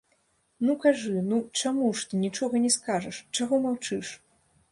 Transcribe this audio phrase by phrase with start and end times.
[0.67, 4.07] Ну, кажы, ну, чаму ж ты нічога не скажаш, чаго маўчыш?!